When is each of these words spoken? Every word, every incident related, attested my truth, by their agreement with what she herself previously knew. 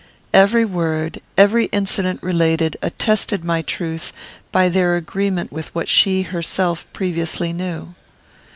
Every 0.33 0.65
word, 0.65 1.21
every 1.37 1.65
incident 1.65 2.23
related, 2.23 2.75
attested 2.81 3.45
my 3.45 3.61
truth, 3.61 4.11
by 4.51 4.67
their 4.67 4.95
agreement 4.95 5.51
with 5.51 5.67
what 5.75 5.87
she 5.89 6.23
herself 6.23 6.91
previously 6.91 7.53
knew. 7.53 7.93